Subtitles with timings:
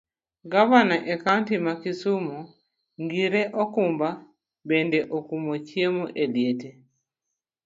[0.51, 2.37] Gavana e kaunti ma kisumu
[3.03, 4.09] ngire Okumba
[4.67, 6.69] bende okumo chiemo e liete.